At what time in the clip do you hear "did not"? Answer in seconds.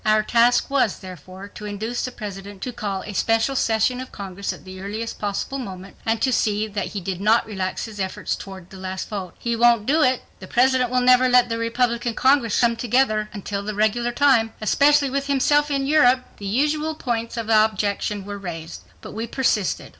7.01-7.45